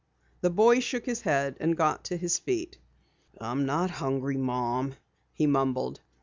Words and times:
The 0.41 0.49
boy 0.49 0.79
shook 0.79 1.05
his 1.05 1.21
head 1.21 1.57
and 1.59 1.77
got 1.77 2.03
to 2.05 2.17
his 2.17 2.39
feet. 2.39 2.79
"I'm 3.39 3.67
not 3.67 3.91
hungry, 3.91 4.35
Mom," 4.35 4.95
he 5.31 5.45
mumbled. 5.45 6.01